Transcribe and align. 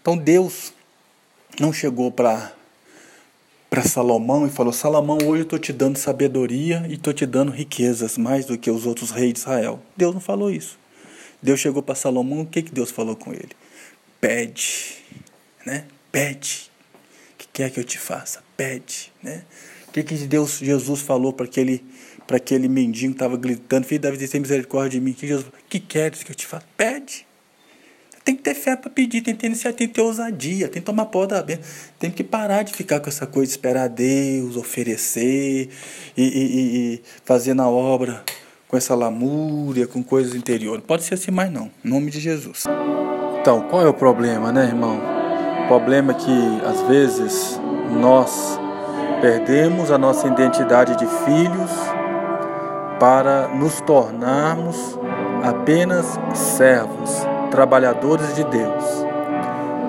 Então 0.00 0.16
Deus 0.16 0.72
não 1.58 1.72
chegou 1.72 2.10
para 2.10 2.52
para 3.68 3.82
Salomão 3.82 4.46
e 4.46 4.50
falou: 4.50 4.72
Salomão, 4.72 5.18
hoje 5.18 5.42
eu 5.42 5.44
estou 5.44 5.58
te 5.58 5.72
dando 5.72 5.96
sabedoria 5.96 6.84
e 6.88 6.94
estou 6.94 7.12
te 7.12 7.24
dando 7.24 7.52
riquezas 7.52 8.18
mais 8.18 8.44
do 8.44 8.58
que 8.58 8.70
os 8.70 8.84
outros 8.84 9.12
reis 9.12 9.34
de 9.34 9.38
Israel. 9.38 9.80
Deus 9.96 10.12
não 10.12 10.20
falou 10.20 10.50
isso. 10.50 10.78
Deus 11.40 11.60
chegou 11.60 11.82
para 11.82 11.94
Salomão, 11.94 12.40
o 12.40 12.46
que, 12.46 12.62
que 12.62 12.72
Deus 12.72 12.90
falou 12.90 13.14
com 13.14 13.32
ele? 13.32 13.50
Pede, 14.20 14.96
né? 15.64 15.86
Pede. 16.10 16.70
O 17.34 17.38
que 17.38 17.48
quer 17.52 17.70
que 17.70 17.80
eu 17.80 17.84
te 17.84 17.98
faça? 17.98 18.42
Pede, 18.56 19.12
né? 19.22 19.44
O 19.88 19.92
que, 19.92 20.02
que 20.02 20.14
Deus, 20.26 20.58
Jesus 20.58 21.00
falou 21.00 21.32
para 21.32 21.46
aquele, 21.46 21.82
para 22.26 22.36
aquele 22.36 22.68
mendigo 22.68 23.12
que 23.12 23.16
estava 23.16 23.36
gritando: 23.36 23.84
Filho 23.84 24.00
Davi, 24.00 24.28
tem 24.28 24.40
misericórdia 24.40 24.98
de 24.98 25.04
mim. 25.04 25.12
Que 25.12 25.26
Jesus, 25.26 25.46
que 25.68 25.78
queres 25.78 26.22
que 26.22 26.32
eu 26.32 26.36
te 26.36 26.46
faça? 26.46 26.66
Pede. 26.76 27.26
Tem 28.24 28.36
que 28.36 28.42
ter 28.42 28.54
fé 28.54 28.76
para 28.76 28.90
pedir, 28.90 29.22
tem 29.22 29.34
que 29.34 29.40
ter 29.40 29.46
iniciativa, 29.46 29.78
tem 29.78 29.88
que 29.88 29.94
ter 29.94 30.02
ousadia, 30.02 30.68
tem 30.68 30.82
que 30.82 30.86
tomar 30.86 31.06
da 31.26 31.42
bênção. 31.42 31.64
Tem 31.98 32.10
que 32.10 32.22
parar 32.22 32.62
de 32.62 32.72
ficar 32.72 33.00
com 33.00 33.08
essa 33.08 33.26
coisa 33.26 33.46
de 33.46 33.52
esperar 33.52 33.88
Deus, 33.88 34.56
oferecer 34.56 35.70
e, 36.16 36.22
e, 36.22 36.94
e 36.94 37.02
fazer 37.24 37.54
na 37.54 37.68
obra 37.68 38.22
com 38.68 38.76
essa 38.76 38.94
lamúria, 38.94 39.86
com 39.86 40.02
coisas 40.02 40.34
interiores. 40.34 40.84
Pode 40.86 41.02
ser 41.02 41.14
assim, 41.14 41.30
mas 41.30 41.50
não. 41.50 41.70
Em 41.84 41.88
nome 41.88 42.10
de 42.10 42.20
Jesus. 42.20 42.64
Então, 43.40 43.62
qual 43.68 43.84
é 43.84 43.88
o 43.88 43.94
problema, 43.94 44.52
né, 44.52 44.66
irmão? 44.66 45.00
O 45.64 45.66
problema 45.66 46.12
é 46.12 46.14
que, 46.14 46.66
às 46.66 46.82
vezes, 46.82 47.58
nós 48.00 48.58
perdemos 49.20 49.90
a 49.90 49.98
nossa 49.98 50.28
identidade 50.28 50.96
de 50.96 51.06
filhos 51.24 51.70
para 53.00 53.48
nos 53.48 53.80
tornarmos 53.80 54.98
apenas 55.42 56.06
servos 56.34 57.26
trabalhadores 57.50 58.34
de 58.34 58.44
Deus. 58.44 58.84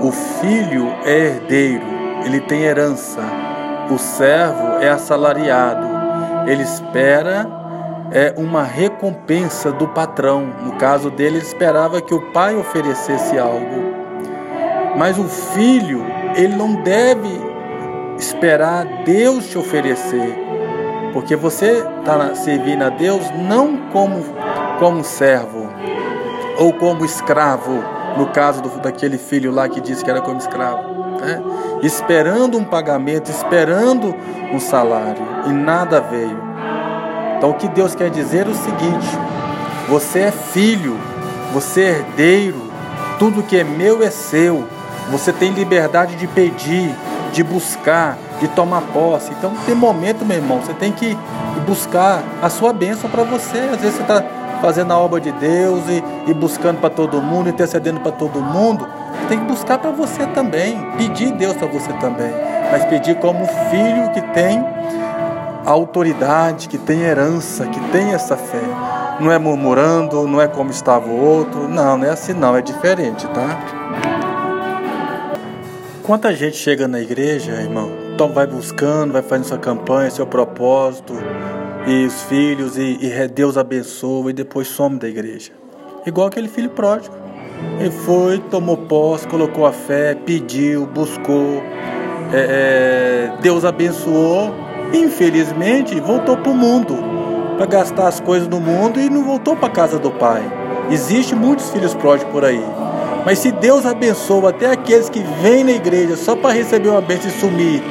O 0.00 0.10
filho 0.10 0.88
é 1.04 1.26
herdeiro, 1.26 1.86
ele 2.24 2.40
tem 2.40 2.62
herança. 2.62 3.20
O 3.90 3.98
servo 3.98 4.78
é 4.80 4.88
assalariado, 4.88 5.86
ele 6.46 6.62
espera 6.62 7.60
é 8.12 8.34
uma 8.36 8.62
recompensa 8.62 9.70
do 9.70 9.86
patrão. 9.88 10.52
No 10.64 10.72
caso 10.72 11.10
dele, 11.10 11.36
ele 11.36 11.44
esperava 11.44 12.00
que 12.00 12.14
o 12.14 12.32
pai 12.32 12.56
oferecesse 12.56 13.38
algo. 13.38 13.94
Mas 14.96 15.18
o 15.18 15.24
filho, 15.24 16.04
ele 16.34 16.56
não 16.56 16.74
deve 16.82 17.28
esperar 18.18 18.84
Deus 19.04 19.48
te 19.48 19.56
oferecer, 19.56 20.36
porque 21.12 21.36
você 21.36 21.84
está 22.00 22.34
servindo 22.34 22.82
a 22.82 22.88
Deus 22.90 23.22
não 23.48 23.76
como 23.90 24.22
como 24.78 25.04
servo, 25.04 25.59
ou 26.60 26.74
como 26.74 27.06
escravo, 27.06 27.82
no 28.18 28.26
caso 28.26 28.60
do, 28.60 28.68
daquele 28.80 29.16
filho 29.16 29.50
lá 29.50 29.66
que 29.66 29.80
disse 29.80 30.04
que 30.04 30.10
era 30.10 30.20
como 30.20 30.38
escravo, 30.38 30.82
né? 31.18 31.42
esperando 31.82 32.58
um 32.58 32.64
pagamento, 32.64 33.30
esperando 33.30 34.14
um 34.52 34.60
salário, 34.60 35.22
e 35.46 35.52
nada 35.54 36.02
veio. 36.02 36.38
Então 37.38 37.50
o 37.50 37.54
que 37.54 37.66
Deus 37.66 37.94
quer 37.94 38.10
dizer 38.10 38.46
é 38.46 38.50
o 38.50 38.54
seguinte: 38.54 39.08
você 39.88 40.18
é 40.18 40.30
filho, 40.30 40.98
você 41.54 41.80
é 41.80 41.88
herdeiro, 41.88 42.70
tudo 43.18 43.42
que 43.42 43.56
é 43.56 43.64
meu 43.64 44.02
é 44.02 44.10
seu, 44.10 44.62
você 45.10 45.32
tem 45.32 45.52
liberdade 45.52 46.14
de 46.14 46.26
pedir, 46.26 46.94
de 47.32 47.42
buscar, 47.42 48.18
de 48.38 48.48
tomar 48.48 48.82
posse. 48.92 49.32
Então 49.32 49.54
tem 49.64 49.74
momento, 49.74 50.26
meu 50.26 50.36
irmão, 50.36 50.60
você 50.60 50.74
tem 50.74 50.92
que 50.92 51.16
buscar 51.66 52.22
a 52.42 52.50
sua 52.50 52.74
bênção 52.74 53.08
para 53.08 53.22
você. 53.22 53.58
Às 53.72 53.80
vezes 53.80 53.96
você 53.96 54.02
está 54.02 54.22
fazendo 54.60 54.92
a 54.92 54.98
obra 54.98 55.20
de 55.20 55.32
Deus 55.32 55.82
e, 55.88 56.30
e 56.30 56.34
buscando 56.34 56.80
para 56.80 56.90
todo 56.90 57.20
mundo, 57.20 57.48
intercedendo 57.48 58.00
para 58.00 58.12
todo 58.12 58.40
mundo, 58.40 58.86
tem 59.28 59.38
que 59.38 59.44
buscar 59.44 59.78
para 59.78 59.90
você 59.90 60.26
também, 60.26 60.78
pedir 60.96 61.32
Deus 61.32 61.56
para 61.56 61.66
você 61.68 61.92
também, 61.94 62.32
mas 62.70 62.84
pedir 62.86 63.16
como 63.16 63.46
filho 63.46 64.10
que 64.12 64.20
tem 64.32 64.64
autoridade, 65.64 66.68
que 66.68 66.78
tem 66.78 67.02
herança, 67.02 67.66
que 67.66 67.80
tem 67.90 68.12
essa 68.12 68.36
fé. 68.36 68.62
Não 69.20 69.30
é 69.30 69.38
murmurando, 69.38 70.26
não 70.26 70.40
é 70.40 70.48
como 70.48 70.70
estava 70.70 71.06
o 71.06 71.20
outro, 71.20 71.68
não, 71.68 71.98
não 71.98 72.06
é 72.06 72.10
assim 72.10 72.32
não, 72.32 72.56
é 72.56 72.62
diferente, 72.62 73.26
tá? 73.28 73.58
Quanta 76.02 76.34
gente 76.34 76.56
chega 76.56 76.88
na 76.88 76.98
igreja, 76.98 77.52
irmão, 77.52 77.90
então 78.14 78.32
vai 78.32 78.46
buscando, 78.46 79.12
vai 79.12 79.22
fazendo 79.22 79.44
sua 79.46 79.58
campanha, 79.58 80.10
seu 80.10 80.26
propósito, 80.26 81.14
e 81.90 82.06
os 82.06 82.22
filhos, 82.22 82.78
e, 82.78 82.98
e 83.00 83.28
Deus 83.28 83.58
abençoa 83.58 84.30
e 84.30 84.32
depois 84.32 84.68
some 84.68 84.96
da 84.96 85.08
igreja. 85.08 85.50
Igual 86.06 86.28
aquele 86.28 86.48
filho 86.48 86.70
pródigo. 86.70 87.14
Ele 87.78 87.90
foi, 87.90 88.38
tomou 88.38 88.76
posse, 88.76 89.26
colocou 89.26 89.66
a 89.66 89.72
fé, 89.72 90.14
pediu, 90.14 90.86
buscou, 90.86 91.62
é, 92.32 93.32
é, 93.32 93.32
Deus 93.42 93.64
abençoou, 93.64 94.54
infelizmente 94.94 95.98
voltou 96.00 96.36
para 96.36 96.52
o 96.52 96.54
mundo, 96.54 96.96
para 97.56 97.66
gastar 97.66 98.08
as 98.08 98.20
coisas 98.20 98.48
do 98.48 98.60
mundo 98.60 99.00
e 99.00 99.10
não 99.10 99.24
voltou 99.24 99.56
para 99.56 99.68
casa 99.68 99.98
do 99.98 100.10
pai. 100.12 100.42
Existe 100.90 101.34
muitos 101.34 101.70
filhos 101.70 101.92
pródigos 101.92 102.32
por 102.32 102.44
aí. 102.44 102.64
Mas 103.26 103.40
se 103.40 103.52
Deus 103.52 103.84
abençoa 103.84 104.50
até 104.50 104.70
aqueles 104.70 105.10
que 105.10 105.22
vêm 105.42 105.64
na 105.64 105.72
igreja 105.72 106.16
só 106.16 106.34
para 106.34 106.54
receber 106.54 106.88
uma 106.88 107.02
bênção 107.02 107.28
e 107.28 107.34
sumir, 107.34 107.82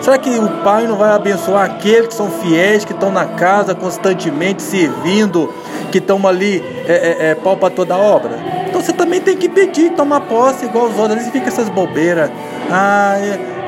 Será 0.00 0.16
que 0.16 0.30
o 0.30 0.48
Pai 0.62 0.86
não 0.86 0.96
vai 0.96 1.10
abençoar 1.10 1.64
aqueles 1.64 2.08
que 2.08 2.14
são 2.14 2.30
fiéis, 2.30 2.84
que 2.84 2.92
estão 2.92 3.10
na 3.10 3.26
casa 3.26 3.74
constantemente 3.74 4.62
servindo, 4.62 5.52
que 5.92 5.98
estão 5.98 6.26
ali 6.26 6.64
é, 6.86 6.92
é, 6.92 7.30
é, 7.30 7.34
pau 7.34 7.56
para 7.56 7.68
toda 7.68 7.96
obra? 7.96 8.32
Então 8.66 8.80
você 8.80 8.92
também 8.92 9.20
tem 9.20 9.36
que 9.36 9.48
pedir, 9.48 9.90
tomar 9.90 10.20
posse 10.22 10.64
igual 10.64 10.86
os 10.86 10.98
outros. 10.98 11.10
Às 11.10 11.16
vezes 11.16 11.32
fica 11.32 11.48
essas 11.48 11.68
bobeiras. 11.68 12.30
Ah, 12.70 13.16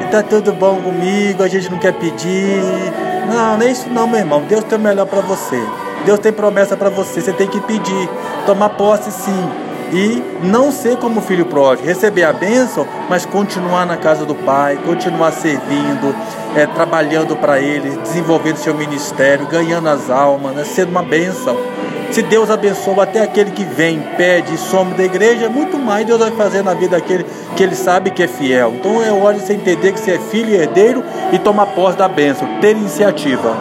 está 0.01 0.23
tudo 0.23 0.53
bom 0.53 0.77
comigo, 0.77 1.43
a 1.43 1.49
gente 1.49 1.71
não 1.71 1.79
quer 1.79 1.93
pedir. 1.93 2.63
Não, 3.29 3.61
é 3.61 3.71
isso 3.71 3.91
não, 3.91 4.07
meu 4.07 4.21
irmão. 4.21 4.43
Deus 4.49 4.65
tem 4.65 4.79
o 4.79 4.81
melhor 4.81 5.07
para 5.07 5.21
você. 5.21 5.63
Deus 6.07 6.19
tem 6.19 6.33
promessa 6.33 6.77
para 6.77 6.89
você. 6.89 7.21
Você 7.21 7.33
tem 7.33 7.47
que 7.47 7.61
pedir, 7.61 8.09
tomar 8.47 8.71
posse 8.71 9.11
sim 9.13 9.62
e 9.93 10.23
não 10.43 10.73
ser 10.73 10.97
como 10.97 11.21
filho 11.21 11.45
pródigo, 11.45 11.87
receber 11.87 12.25
a 12.25 12.33
bênção, 12.33 12.87
mas 13.11 13.27
continuar 13.27 13.85
na 13.85 13.97
casa 13.97 14.25
do 14.25 14.35
Pai, 14.35 14.79
continuar 14.87 15.33
servindo, 15.33 16.15
é, 16.57 16.67
trabalhando 16.67 17.37
para 17.37 17.61
Ele, 17.61 17.91
desenvolvendo 17.99 18.57
seu 18.57 18.75
ministério, 18.75 19.47
ganhando 19.47 19.89
as 19.89 20.09
almas, 20.09 20.55
né, 20.55 20.65
sendo 20.65 20.91
uma 20.91 21.03
bênção. 21.03 21.57
Se 22.11 22.21
Deus 22.21 22.51
abençoa 22.51 23.05
até 23.05 23.23
aquele 23.23 23.51
que 23.53 23.65
vem, 23.65 24.01
pede 24.19 24.55
e 24.55 24.59
some 24.59 24.93
da 24.95 25.03
igreja, 25.03 25.49
muito 25.49 25.79
mais 25.79 26.07
Deus 26.07 26.21
vai 26.21 26.31
fazer 26.33 26.63
na 26.63 26.75
vida 26.75 26.99
daquele 26.99 27.25
que 27.57 27.63
Ele 27.63 27.75
sabe 27.75 28.11
que 28.11 28.23
é 28.23 28.29
fiel. 28.29 28.75
Então 28.75 29.03
é 29.03 29.11
hora 29.11 29.39
de 29.39 29.47
você 29.47 29.55
entender 29.55 29.93
que 29.93 30.01
você 30.01 30.13
é 30.13 30.19
filho 30.19 30.51
e 30.51 30.55
herdeiro 30.55 31.03
e 31.33 31.39
tomar 31.39 31.67
posse 31.67 31.97
da 31.97 32.09
bênção, 32.09 32.47
ter 32.61 32.73
iniciativa. 32.73 33.57